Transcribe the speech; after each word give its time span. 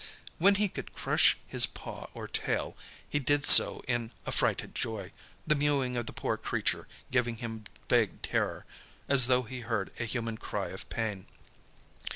When 0.39 0.55
he 0.55 0.67
could 0.67 0.93
crush 0.95 1.37
his 1.45 1.67
paw 1.67 2.07
or 2.15 2.27
tail, 2.27 2.75
he 3.07 3.19
did 3.19 3.45
so 3.45 3.83
in 3.87 4.09
affrighted 4.25 4.73
joy, 4.73 5.11
the 5.45 5.53
mewing 5.53 5.95
of 5.95 6.07
the 6.07 6.11
poor 6.11 6.37
creature 6.37 6.87
giving 7.11 7.35
him 7.35 7.65
vague 7.87 8.23
terror, 8.23 8.65
as 9.07 9.27
though 9.27 9.43
he 9.43 9.59
heard 9.59 9.91
a 9.99 10.05
human 10.05 10.37
cry 10.39 10.69
of 10.69 10.89
pain. 10.89 11.27